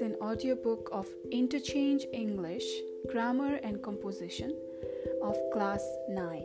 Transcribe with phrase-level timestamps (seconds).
[0.00, 2.64] an audiobook of Interchange English,
[3.10, 4.56] Grammar and Composition
[5.22, 6.42] of Class 9.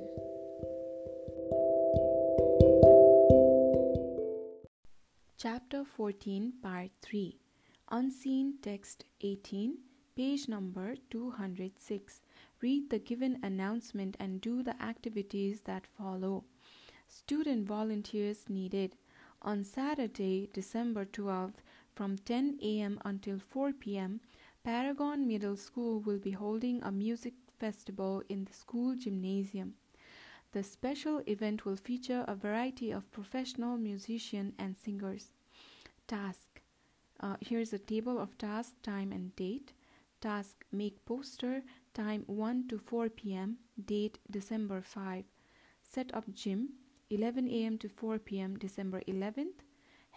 [5.38, 7.38] Chapter 14, Part 3
[7.91, 9.78] Unseen Text 18,
[10.18, 12.21] page number 206.
[12.61, 16.43] Read the given announcement and do the activities that follow.
[17.07, 18.96] Student volunteers needed.
[19.42, 21.61] On Saturday, December 12th,
[21.95, 22.99] from 10 a.m.
[23.05, 24.19] until 4 p.m.,
[24.63, 29.73] Paragon Middle School will be holding a music festival in the school gymnasium.
[30.51, 35.31] The special event will feature a variety of professional musicians and singers.
[36.08, 36.61] Task
[37.19, 39.73] uh, Here's a table of task, time, and date.
[40.21, 41.61] Task Make poster,
[41.93, 45.25] time 1 to 4 p.m., date December 5.
[45.83, 46.69] Set up gym,
[47.09, 47.77] 11 a.m.
[47.77, 49.64] to 4 p.m., December 11th.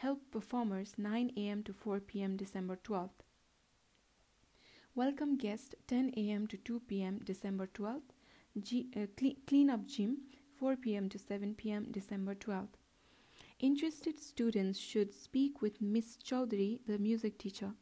[0.01, 1.65] Help performers 9 a.m.
[1.65, 2.37] to 4 p.m.
[2.37, 3.24] December 12th.
[4.95, 6.46] Welcome guest 10 a.m.
[6.46, 7.18] to 2 p.m.
[7.24, 8.13] December 12th.
[8.60, 10.19] G- uh, cle- clean up gym
[10.60, 11.09] 4 p.m.
[11.09, 11.88] to 7 p.m.
[11.91, 12.79] December 12th.
[13.59, 17.73] Interested students should speak with Miss Chaudhary, the music teacher.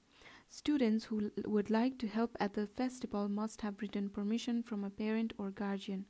[0.49, 4.85] Students who l- would like to help at the festival must have written permission from
[4.85, 6.07] a parent or guardian.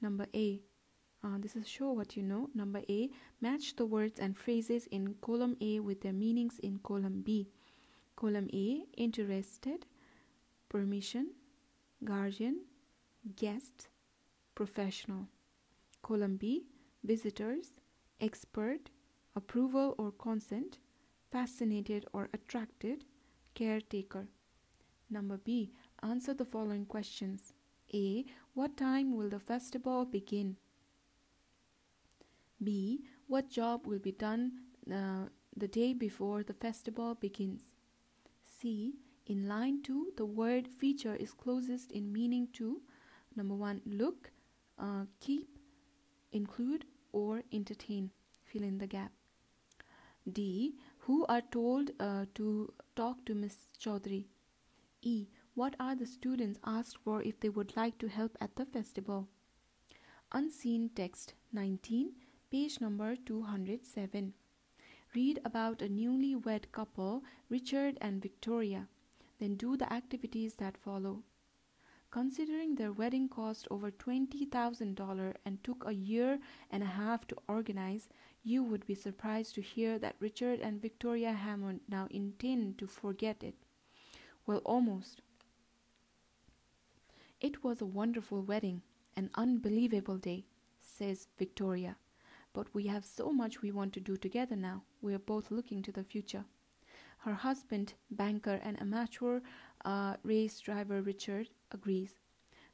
[0.00, 0.60] Number A.
[1.22, 2.48] Uh, this is show what you know.
[2.54, 3.10] Number A.
[3.40, 7.48] Match the words and phrases in column A with their meanings in column B.
[8.16, 8.84] Column A.
[8.96, 9.84] Interested,
[10.68, 11.32] permission,
[12.04, 12.60] guardian,
[13.36, 13.88] guest,
[14.54, 15.26] professional.
[16.02, 16.64] Column B.
[17.04, 17.80] Visitors,
[18.20, 18.90] expert,
[19.36, 20.78] approval or consent,
[21.30, 23.04] fascinated or attracted,
[23.54, 24.26] caretaker.
[25.10, 25.72] Number B.
[26.02, 27.52] Answer the following questions.
[27.92, 28.24] A.
[28.54, 30.56] What time will the festival begin?
[32.62, 33.00] B.
[33.26, 34.52] What job will be done
[34.92, 37.62] uh, the day before the festival begins?
[38.44, 38.94] C.
[39.26, 42.82] In line 2, the word feature is closest in meaning to
[43.36, 43.82] number 1.
[43.86, 44.30] Look,
[44.78, 45.58] uh, keep,
[46.32, 48.10] include, or entertain.
[48.44, 49.12] Fill in the gap.
[50.30, 50.74] D.
[50.98, 54.26] Who are told uh, to talk to Miss Chaudhary?
[55.02, 55.28] E.
[55.54, 59.28] What are the students asked for if they would like to help at the festival?
[60.32, 62.12] Unseen text 19,
[62.50, 64.34] page number 207.
[65.14, 68.88] Read about a newlywed couple, Richard and Victoria.
[69.38, 71.22] Then do the activities that follow.
[72.10, 76.40] Considering their wedding cost over $20,000 and took a year
[76.72, 78.08] and a half to organize,
[78.42, 83.44] you would be surprised to hear that Richard and Victoria Hammond now intend to forget
[83.44, 83.54] it.
[84.44, 85.22] Well, almost.
[87.40, 88.82] It was a wonderful wedding,
[89.16, 90.46] an unbelievable day,
[90.80, 91.96] says Victoria.
[92.52, 94.82] But we have so much we want to do together now.
[95.00, 96.44] We are both looking to the future.
[97.18, 99.40] Her husband, banker and amateur
[99.84, 102.18] uh, race driver Richard, agrees.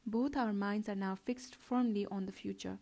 [0.07, 2.79] Both our minds are now fixed firmly on the future.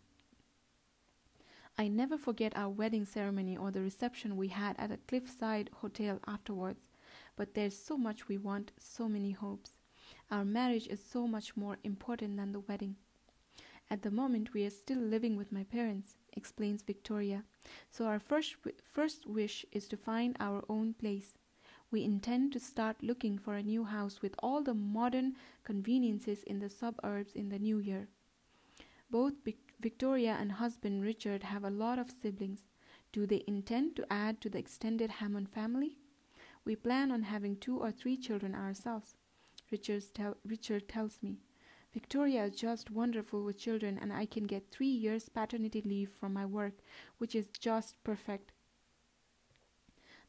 [1.77, 6.21] I never forget our wedding ceremony or the reception we had at a cliffside hotel
[6.27, 6.91] afterwards.
[7.35, 9.73] But there's so much we want, so many hopes.
[10.31, 12.97] Our marriage is so much more important than the wedding.
[13.91, 17.45] At the moment, we are still living with my parents, explains Victoria.
[17.91, 18.57] So our first,
[18.93, 21.35] first wish is to find our own place.
[21.91, 26.59] We intend to start looking for a new house with all the modern conveniences in
[26.59, 28.09] the suburbs in the new year.
[29.11, 29.35] Both
[29.81, 32.63] Victoria and husband Richard have a lot of siblings.
[33.13, 35.99] Do they intend to add to the extended Hammond family?
[36.65, 39.15] We plan on having two or three children ourselves.
[40.15, 41.39] Tell, Richard tells me.
[41.95, 46.33] Victoria is just wonderful with children, and I can get three years paternity leave from
[46.33, 46.75] my work,
[47.19, 48.51] which is just perfect.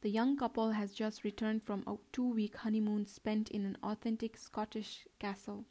[0.01, 4.37] The young couple has just returned from a two week honeymoon spent in an authentic
[4.37, 5.65] Scottish castle.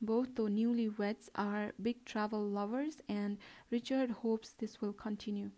[0.00, 3.36] Both, the newlyweds, are big travel lovers, and
[3.70, 5.50] Richard hopes this will continue.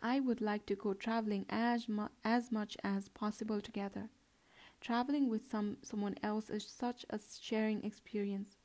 [0.00, 4.10] I would like to go traveling as, mu- as much as possible together.
[4.80, 8.58] Traveling with some someone else is such a sharing experience.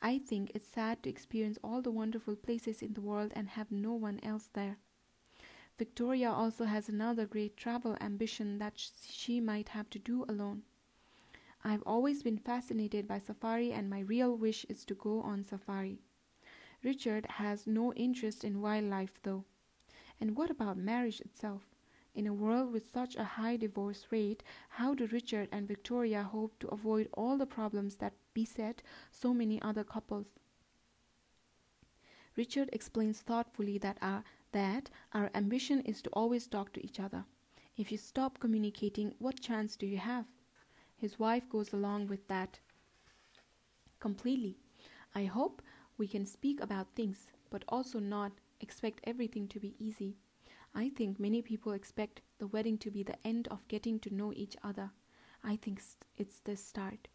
[0.00, 3.72] I think it's sad to experience all the wonderful places in the world and have
[3.72, 4.78] no one else there.
[5.78, 8.78] Victoria also has another great travel ambition that
[9.08, 10.62] she might have to do alone.
[11.64, 16.00] I've always been fascinated by safari, and my real wish is to go on safari.
[16.82, 19.44] Richard has no interest in wildlife, though.
[20.20, 21.67] And what about marriage itself?
[22.18, 26.58] In a world with such a high divorce rate, how do Richard and Victoria hope
[26.58, 28.82] to avoid all the problems that beset
[29.12, 30.26] so many other couples?
[32.34, 37.24] Richard explains thoughtfully that our, that our ambition is to always talk to each other.
[37.76, 40.24] If you stop communicating, what chance do you have?
[40.96, 42.58] His wife goes along with that
[44.00, 44.58] completely.
[45.14, 45.62] I hope
[45.96, 50.16] we can speak about things, but also not expect everything to be easy.
[50.74, 54.32] I think many people expect the wedding to be the end of getting to know
[54.34, 54.90] each other.
[55.42, 55.82] I think
[56.16, 57.08] it's the start.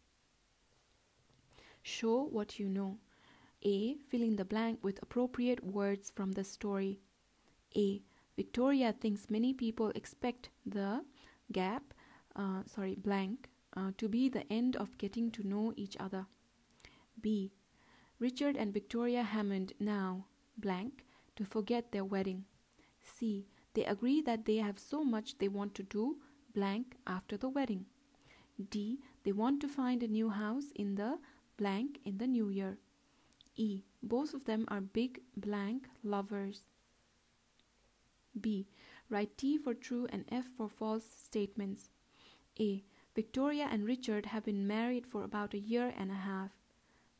[1.82, 2.98] Show what you know.
[3.64, 3.96] A.
[4.08, 7.00] Fill in the blank with appropriate words from the story.
[7.76, 8.02] A.
[8.36, 11.04] Victoria thinks many people expect the
[11.52, 11.94] gap,
[12.36, 16.26] uh, sorry, blank, uh, to be the end of getting to know each other.
[17.20, 17.52] B.
[18.18, 20.26] Richard and Victoria Hammond now,
[20.58, 21.04] blank,
[21.36, 22.44] to forget their wedding.
[23.04, 23.46] C.
[23.74, 26.16] They agree that they have so much they want to do,
[26.54, 27.86] blank, after the wedding.
[28.70, 29.00] D.
[29.24, 31.18] They want to find a new house in the
[31.56, 32.78] blank in the new year.
[33.56, 33.82] E.
[34.02, 36.62] Both of them are big blank lovers.
[38.40, 38.66] B.
[39.10, 41.90] Write T for true and F for false statements.
[42.58, 42.84] A.
[43.14, 46.50] Victoria and Richard have been married for about a year and a half.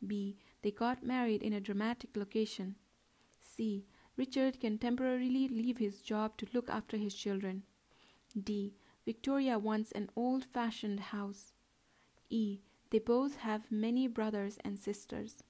[0.05, 0.37] B.
[0.63, 2.77] They got married in a dramatic location.
[3.41, 3.87] C.
[4.17, 7.65] Richard can temporarily leave his job to look after his children.
[8.41, 8.75] D.
[9.05, 11.53] Victoria wants an old fashioned house.
[12.31, 12.61] E.
[12.91, 15.43] They both have many brothers and sisters.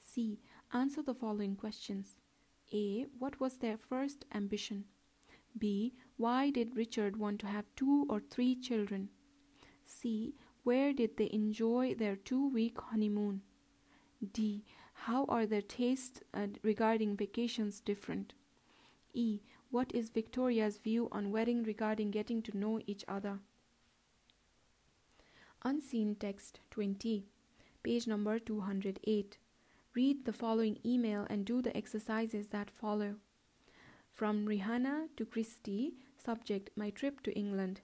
[0.00, 0.38] C.
[0.72, 2.16] Answer the following questions.
[2.72, 3.06] A.
[3.18, 4.84] What was their first ambition?
[5.58, 5.94] B.
[6.16, 9.08] Why did Richard want to have two or three children?
[9.84, 10.34] C.
[10.62, 13.42] Where did they enjoy their two week honeymoon?
[14.32, 14.64] D.
[15.02, 18.34] How are their tastes uh, regarding vacations different?
[19.14, 19.40] E.
[19.70, 23.38] What is Victoria's view on wedding regarding getting to know each other?
[25.62, 27.24] Unseen text 20,
[27.82, 29.38] page number 208.
[29.94, 33.14] Read the following email and do the exercises that follow.
[34.12, 37.80] From Rihanna to Christy, subject My trip to England.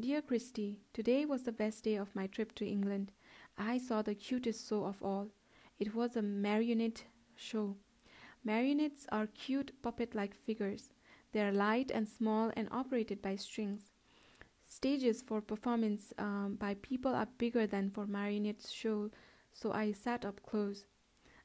[0.00, 3.12] Dear Christy, today was the best day of my trip to England.
[3.58, 5.28] I saw the cutest show of all.
[5.78, 7.76] It was a marionette show.
[8.44, 10.94] Marionettes are cute puppet like figures.
[11.32, 13.92] They are light and small and operated by strings.
[14.64, 19.10] Stages for performance um, by people are bigger than for marionette show,
[19.52, 20.86] so I sat up close.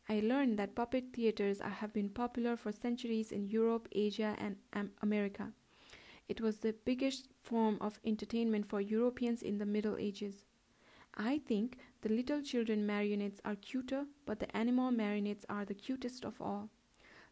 [0.08, 5.52] I learned that puppet theaters have been popular for centuries in Europe, Asia, and America.
[6.28, 10.46] It was the biggest form of entertainment for Europeans in the Middle Ages.
[11.16, 16.26] I think the little children marionettes are cuter, but the animal marionettes are the cutest
[16.26, 16.70] of all.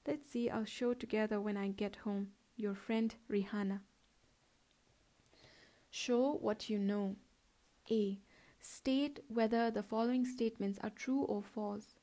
[0.05, 2.29] Let's see our show together when I get home.
[2.57, 3.79] Your friend Rihanna.
[5.89, 7.15] Show what you know.
[7.89, 8.19] A.
[8.59, 11.95] State whether the following statements are true or false.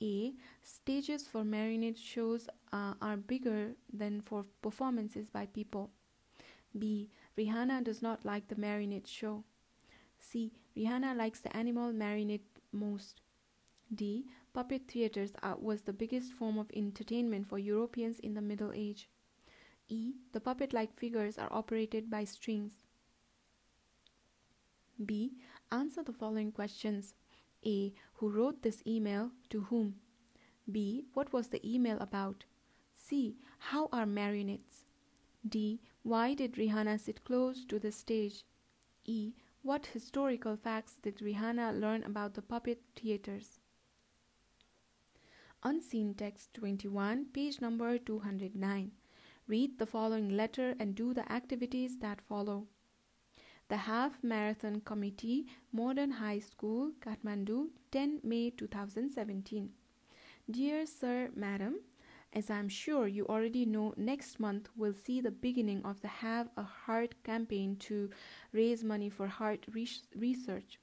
[0.00, 0.34] A.
[0.62, 5.90] Stages for marionette shows uh, are bigger than for performances by people.
[6.78, 7.10] B.
[7.36, 9.44] Rihanna does not like the marionette show.
[10.18, 10.52] C.
[10.76, 12.40] Rihanna likes the animal marionette
[12.72, 13.20] most.
[13.94, 14.26] D.
[14.52, 19.08] Puppet theaters are, was the biggest form of entertainment for Europeans in the Middle Age.
[19.88, 20.14] E.
[20.32, 22.82] The puppet like figures are operated by strings.
[25.04, 25.32] B.
[25.70, 27.14] Answer the following questions.
[27.66, 27.92] A.
[28.14, 29.30] Who wrote this email?
[29.50, 29.96] To whom?
[30.70, 31.04] B.
[31.14, 32.44] What was the email about?
[32.96, 33.36] C.
[33.58, 34.84] How are marionettes?
[35.46, 35.80] D.
[36.02, 38.44] Why did Rihanna sit close to the stage?
[39.04, 39.34] E.
[39.64, 43.60] What historical facts did Rihanna learn about the puppet theaters?
[45.62, 48.92] Unseen Text 21, page number 209.
[49.46, 52.66] Read the following letter and do the activities that follow
[53.68, 59.70] the Half Marathon Committee, Modern High School, Kathmandu, 10 May 2017.
[60.50, 61.76] Dear Sir, Madam,
[62.34, 66.48] as I'm sure you already know, next month we'll see the beginning of the Have
[66.56, 68.10] a Heart campaign to
[68.52, 69.66] raise money for heart
[70.14, 70.80] research.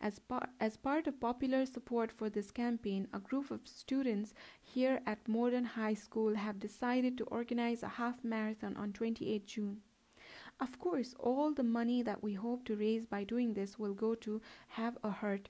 [0.00, 5.00] As, par- as part of popular support for this campaign, a group of students here
[5.06, 9.78] at Modern High School have decided to organize a half marathon on 28 June.
[10.60, 14.16] Of course, all the money that we hope to raise by doing this will go
[14.16, 15.48] to Have a Heart.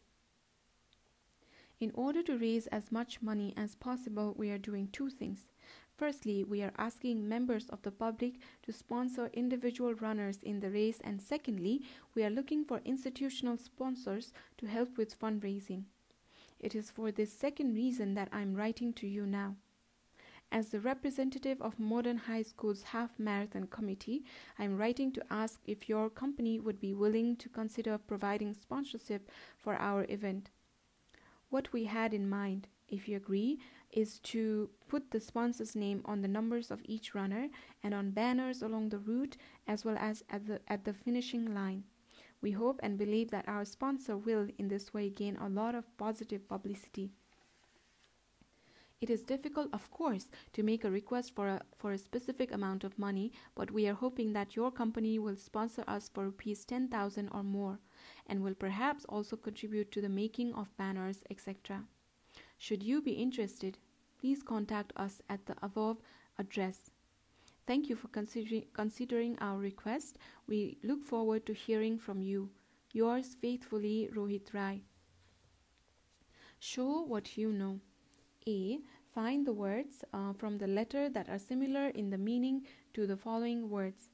[1.80, 5.52] In order to raise as much money as possible, we are doing two things.
[5.96, 10.98] Firstly, we are asking members of the public to sponsor individual runners in the race,
[11.04, 11.82] and secondly,
[12.16, 15.84] we are looking for institutional sponsors to help with fundraising.
[16.58, 19.54] It is for this second reason that I am writing to you now.
[20.50, 24.24] As the representative of Modern High School's Half Marathon Committee,
[24.58, 29.30] I am writing to ask if your company would be willing to consider providing sponsorship
[29.56, 30.50] for our event.
[31.50, 33.58] What we had in mind, if you agree,
[33.90, 37.48] is to put the sponsor's name on the numbers of each runner
[37.82, 39.36] and on banners along the route
[39.66, 41.84] as well as at the, at the finishing line.
[42.42, 45.96] We hope and believe that our sponsor will, in this way, gain a lot of
[45.96, 47.10] positive publicity.
[49.00, 52.84] It is difficult, of course, to make a request for a, for a specific amount
[52.84, 57.28] of money, but we are hoping that your company will sponsor us for rupees 10,000
[57.32, 57.78] or more
[58.28, 61.84] and will perhaps also contribute to the making of banners, etc.
[62.58, 63.78] Should you be interested,
[64.20, 65.98] please contact us at the above
[66.38, 66.90] address.
[67.66, 70.18] Thank you for considering, considering our request.
[70.46, 72.50] We look forward to hearing from you.
[72.92, 74.82] Yours faithfully, Rohit Rai.
[76.58, 77.80] Show what you know.
[78.46, 78.78] A.
[79.14, 82.62] Find the words uh, from the letter that are similar in the meaning
[82.94, 84.08] to the following words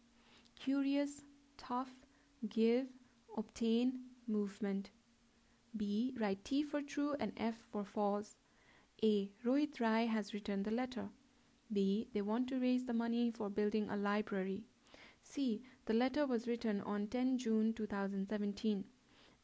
[0.58, 1.22] curious,
[1.56, 1.90] tough,
[2.48, 2.86] give,
[3.36, 4.90] obtain, movement.
[5.76, 6.14] B.
[6.18, 8.36] Write T for true and F for false.
[9.02, 9.30] A.
[9.44, 11.08] Rohit Rai has written the letter.
[11.72, 12.08] B.
[12.14, 14.64] They want to raise the money for building a library.
[15.22, 15.62] C.
[15.86, 18.84] The letter was written on 10 June 2017.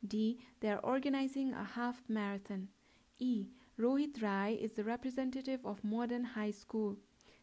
[0.07, 0.39] D.
[0.61, 2.69] They are organizing a half marathon.
[3.19, 3.49] E.
[3.79, 6.97] Rohit Rai is the representative of Modern High School.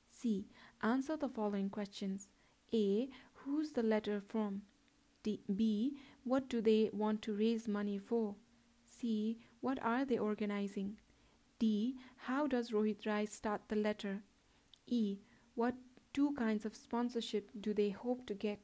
[0.07, 0.47] C.
[0.81, 2.29] Answer the following questions.
[2.73, 3.09] A.
[3.33, 4.61] Who's the letter from?
[5.23, 5.41] D.
[5.55, 5.97] B.
[6.27, 8.35] What do they want to raise money for?
[8.85, 9.37] C.
[9.61, 10.97] What are they organizing?
[11.57, 11.95] D.
[12.17, 14.23] How does Rohit Rai start the letter?
[14.87, 15.19] E.
[15.55, 15.75] What
[16.13, 18.59] two kinds of sponsorship do they hope to get?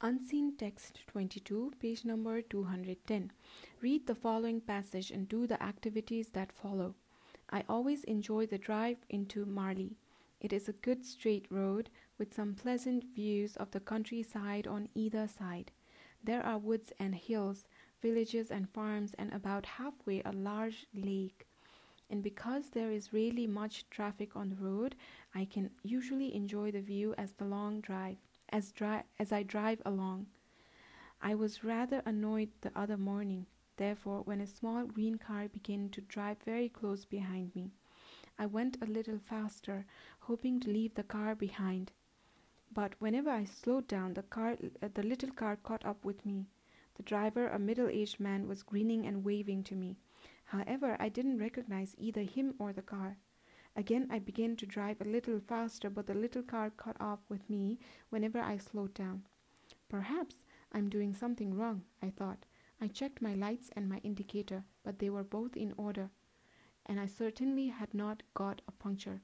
[0.00, 3.30] Unseen Text 22, page number 210.
[3.80, 6.96] Read the following passage and do the activities that follow.
[7.50, 9.96] I always enjoy the drive into Marley.
[10.40, 15.28] It is a good straight road with some pleasant views of the countryside on either
[15.28, 15.70] side.
[16.26, 17.64] There are woods and hills,
[18.02, 21.46] villages and farms, and about halfway a large lake
[22.10, 24.96] and because there is really much traffic on the road,
[25.34, 28.16] I can usually enjoy the view as the long drive
[28.50, 30.26] as dri- as I drive along.
[31.20, 36.00] I was rather annoyed the other morning, therefore, when a small green car began to
[36.00, 37.72] drive very close behind me.
[38.38, 39.86] I went a little faster,
[40.20, 41.92] hoping to leave the car behind.
[42.72, 46.46] But whenever I slowed down, the car, uh, the little car caught up with me.
[46.96, 49.96] The driver, a middle-aged man, was grinning and waving to me.
[50.44, 53.16] However, I didn't recognize either him or the car.
[53.74, 57.48] Again, I began to drive a little faster, but the little car caught up with
[57.50, 59.24] me whenever I slowed down.
[59.88, 62.46] Perhaps I'm doing something wrong, I thought.
[62.80, 66.10] I checked my lights and my indicator, but they were both in order,
[66.86, 69.20] and I certainly had not got a puncture.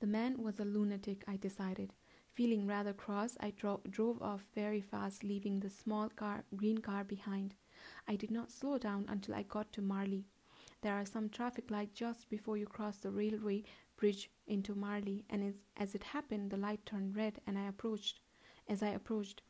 [0.00, 1.92] The man was a lunatic, I decided.
[2.32, 7.04] Feeling rather cross, I dro- drove off very fast, leaving the small car, green car
[7.04, 7.54] behind.
[8.08, 10.24] I did not slow down until I got to Marley.
[10.80, 13.64] There are some traffic lights just before you cross the railway
[13.98, 18.20] bridge into Marley, and as, as it happened, the light turned red, and I approached.
[18.66, 19.42] As I approached,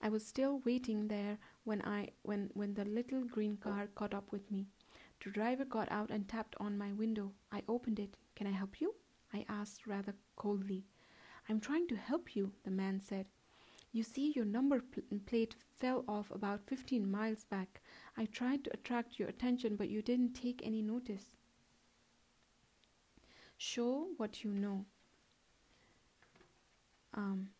[0.00, 4.32] I was still waiting there when I when when the little green car caught up
[4.32, 4.66] with me.
[5.22, 7.32] The driver got out and tapped on my window.
[7.52, 8.16] I opened it.
[8.34, 8.94] Can I help you?
[9.32, 10.84] I asked rather coldly.
[11.48, 13.26] I'm trying to help you, the man said.
[13.92, 17.80] You see, your number pl- plate fell off about 15 miles back.
[18.16, 21.24] I tried to attract your attention, but you didn't take any notice.
[23.58, 24.84] Show what you know.
[27.14, 27.50] Um,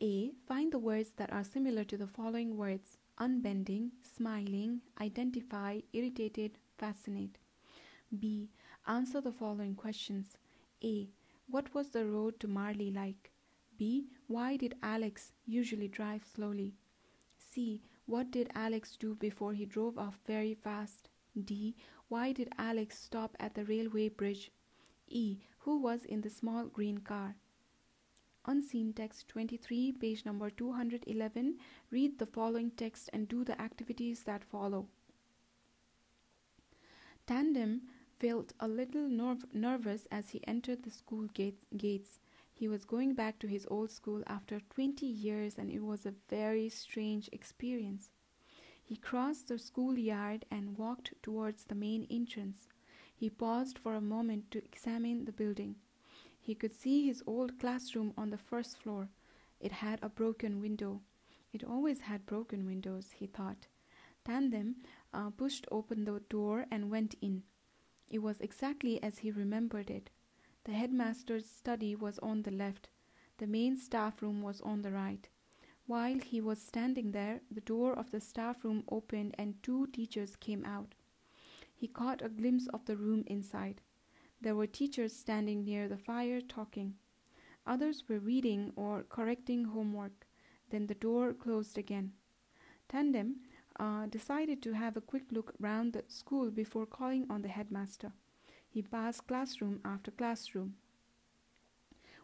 [0.00, 0.30] A.
[0.46, 7.36] Find the words that are similar to the following words unbending, smiling, identify, irritated, fascinate.
[8.16, 8.48] B.
[8.86, 10.36] Answer the following questions.
[10.82, 11.08] A.
[11.48, 13.32] What was the road to Marley like?
[13.76, 14.08] B.
[14.26, 16.74] Why did Alex usually drive slowly?
[17.38, 17.82] C.
[18.06, 21.08] What did Alex do before he drove off very fast?
[21.44, 21.76] D.
[22.08, 24.50] Why did Alex stop at the railway bridge?
[25.08, 25.38] E.
[25.60, 27.36] Who was in the small green car?
[28.46, 31.58] Unseen text 23, page number 211.
[31.90, 34.88] Read the following text and do the activities that follow.
[37.26, 37.82] Tandem
[38.18, 42.20] felt a little nerv- nervous as he entered the school gate- gates.
[42.52, 46.14] He was going back to his old school after 20 years, and it was a
[46.28, 48.10] very strange experience.
[48.82, 52.68] He crossed the schoolyard and walked towards the main entrance.
[53.14, 55.76] He paused for a moment to examine the building.
[56.40, 59.10] He could see his old classroom on the first floor.
[59.60, 61.02] It had a broken window.
[61.52, 63.66] It always had broken windows, he thought.
[64.24, 64.76] Tandem
[65.12, 67.42] uh, pushed open the door and went in.
[68.10, 70.10] It was exactly as he remembered it.
[70.64, 72.88] The headmaster's study was on the left.
[73.38, 75.28] The main staff room was on the right.
[75.86, 80.36] While he was standing there, the door of the staff room opened and two teachers
[80.36, 80.94] came out.
[81.74, 83.80] He caught a glimpse of the room inside.
[84.40, 86.94] There were teachers standing near the fire talking.
[87.66, 90.26] Others were reading or correcting homework.
[90.70, 92.12] Then the door closed again.
[92.88, 93.40] Tandem
[93.78, 98.12] uh, decided to have a quick look round the school before calling on the headmaster.
[98.68, 100.74] He passed classroom after classroom.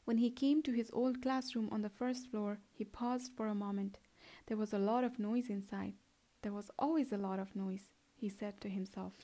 [0.04, 3.54] When he came to his old classroom on the first floor, he paused for a
[3.54, 3.98] moment.
[4.46, 5.94] There was a lot of noise inside.
[6.42, 9.14] There was always a lot of noise, he said to himself.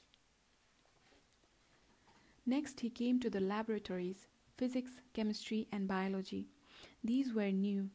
[2.46, 6.48] Next, he came to the laboratories physics, chemistry, and biology.
[7.02, 7.88] These were new.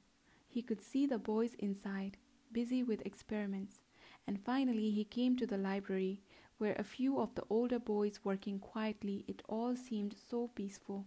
[0.48, 2.18] He could see the boys inside,
[2.52, 3.82] busy with experiments.
[4.28, 6.22] And finally, he came to the library,
[6.58, 11.06] where a few of the older boys were working quietly, it all seemed so peaceful.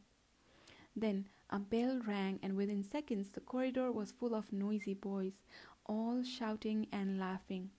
[0.95, 5.43] Then a bell rang, and within seconds the corridor was full of noisy boys,
[5.87, 7.71] all shouting and laughing.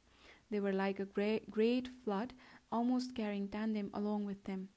[0.50, 2.34] They were like a great, great flood,
[2.72, 4.70] almost carrying Tandem along with them.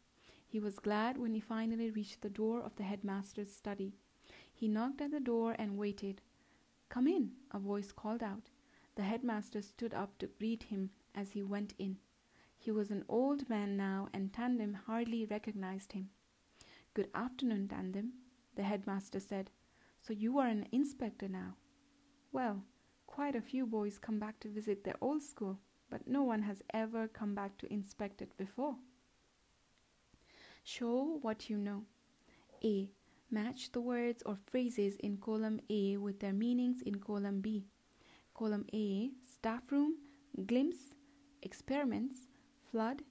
[0.46, 3.94] He was glad when he finally reached the door of the headmaster's study.
[4.52, 6.20] He knocked at the door and waited.
[6.90, 8.50] Come in, a voice called out.
[8.94, 11.98] The headmaster stood up to greet him as he went in.
[12.58, 16.10] He was an old man now, and Tandem hardly recognized him.
[16.94, 18.12] Good afternoon, Tandem,
[18.54, 19.50] the headmaster said.
[20.00, 21.56] So you are an inspector now?
[22.32, 22.64] Well,
[23.12, 25.58] Quite a few boys come back to visit their old school,
[25.90, 28.74] but no one has ever come back to inspect it before.
[30.64, 31.84] Show what you know.
[32.64, 32.88] A.
[33.30, 37.66] Match the words or phrases in column A with their meanings in column B.
[38.42, 39.98] Column A Staff room,
[40.46, 40.96] glimpse,
[41.42, 42.16] experiments,
[42.72, 43.02] flood,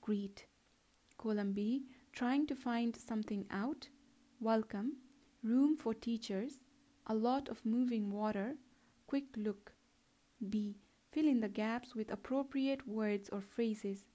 [0.00, 0.46] greet.
[1.18, 1.82] Column B
[2.14, 3.88] Trying to find something out,
[4.40, 4.96] welcome,
[5.42, 6.64] room for teachers,
[7.08, 8.54] a lot of moving water,
[9.06, 9.74] quick look.
[10.48, 10.78] B.
[11.12, 14.06] Fill in the gaps with appropriate words or phrases.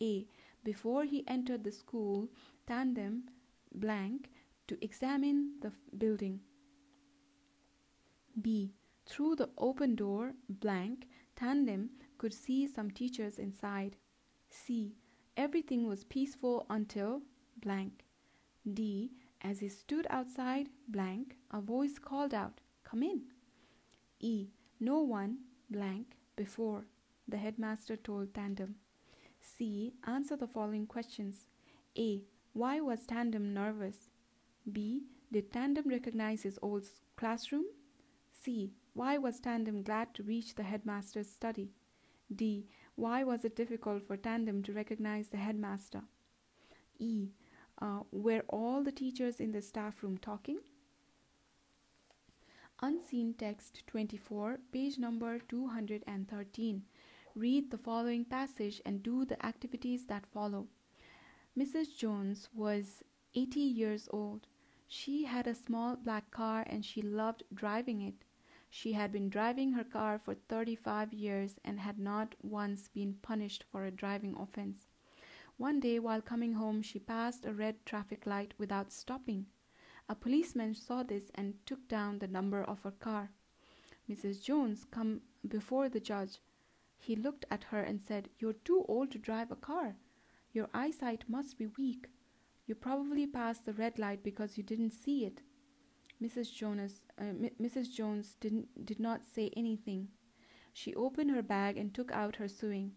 [0.00, 0.28] A.
[0.62, 2.28] Before he entered the school,
[2.68, 3.24] tandem
[3.74, 4.30] blank
[4.68, 6.38] to examine the building.
[8.40, 8.76] B.
[9.06, 13.96] Through the open door blank, tandem could see some teachers inside.
[14.48, 14.96] C.
[15.36, 17.22] Everything was peaceful until
[17.60, 18.04] blank.
[18.72, 19.10] D.
[19.40, 23.22] As he stood outside blank, a voice called out, Come in.
[24.20, 24.50] E.
[24.78, 25.38] No one
[25.70, 26.84] blank before,
[27.26, 28.76] the headmaster told Tandem.
[29.40, 29.94] C.
[30.06, 31.46] Answer the following questions.
[31.98, 32.22] A.
[32.52, 34.10] Why was Tandem nervous?
[34.70, 35.02] B.
[35.32, 37.64] Did Tandem recognize his old classroom?
[38.32, 38.74] C.
[38.94, 41.72] Why was Tandem glad to reach the headmaster's study?
[42.34, 42.66] D.
[42.94, 46.02] Why was it difficult for Tandem to recognize the headmaster?
[46.98, 47.30] E.
[47.80, 50.58] Uh, were all the teachers in the staff room talking?
[52.80, 56.82] Unseen Text 24, page number 213.
[57.34, 60.66] Read the following passage and do the activities that follow.
[61.58, 61.96] Mrs.
[61.96, 63.02] Jones was
[63.34, 64.46] 80 years old.
[64.86, 68.24] She had a small black car and she loved driving it.
[68.74, 73.64] She had been driving her car for 35 years and had not once been punished
[73.70, 74.88] for a driving offense.
[75.58, 79.44] One day, while coming home, she passed a red traffic light without stopping.
[80.08, 83.30] A policeman saw this and took down the number of her car.
[84.08, 84.42] Mrs.
[84.42, 86.38] Jones come before the judge.
[86.96, 89.96] He looked at her and said, You're too old to drive a car.
[90.54, 92.08] Your eyesight must be weak.
[92.66, 95.42] You probably passed the red light because you didn't see it.
[96.22, 96.54] Mrs.
[96.54, 97.92] Jonas, uh, M- Mrs.
[97.92, 100.08] Jones didn't, did not say anything.
[100.72, 102.92] She opened her bag and took out her sewing.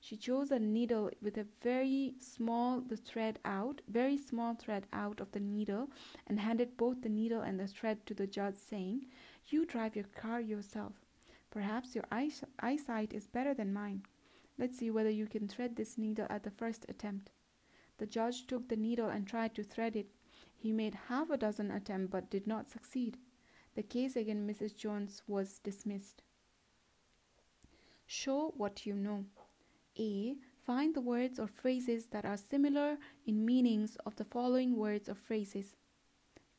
[0.00, 5.20] She chose a needle with a very small the thread out, very small thread out
[5.20, 5.90] of the needle,
[6.28, 9.06] and handed both the needle and the thread to the judge, saying,
[9.48, 11.04] "You drive your car yourself.
[11.50, 12.04] Perhaps your
[12.60, 14.04] eyesight is better than mine.
[14.56, 17.32] Let's see whether you can thread this needle at the first attempt."
[17.96, 20.06] The judge took the needle and tried to thread it.
[20.58, 23.16] He made half a dozen attempts but did not succeed.
[23.76, 24.76] The case against Mrs.
[24.76, 26.22] Jones was dismissed.
[28.06, 29.24] Show what you know.
[29.98, 30.36] A.
[30.66, 35.14] Find the words or phrases that are similar in meanings of the following words or
[35.14, 35.76] phrases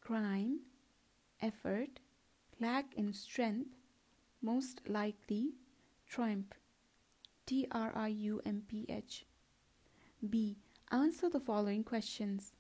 [0.02, 0.62] crime,
[1.42, 2.00] effort,
[2.60, 3.70] lack in strength,
[4.42, 5.54] most likely,
[6.08, 6.54] triumph.
[7.46, 9.26] T R I U M P H.
[10.28, 10.58] B.
[10.92, 12.54] Answer the following questions.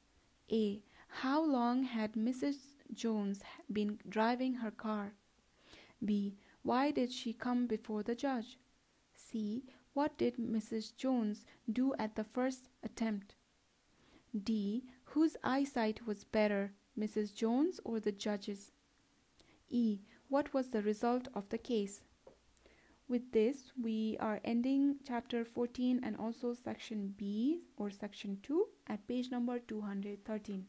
[0.51, 0.81] A.
[1.09, 2.75] How long had Mrs.
[2.93, 3.41] Jones
[3.71, 5.13] been driving her car?
[6.03, 6.37] B.
[6.63, 8.57] Why did she come before the judge?
[9.13, 9.65] C.
[9.93, 10.95] What did Mrs.
[10.95, 13.35] Jones do at the first attempt?
[14.43, 14.85] D.
[15.05, 17.33] Whose eyesight was better, Mrs.
[17.33, 18.71] Jones or the judge's?
[19.67, 19.99] E.
[20.29, 22.03] What was the result of the case?
[23.09, 29.07] With this, we are ending chapter 14 and also section B or section 2 at
[29.07, 30.67] page number 213.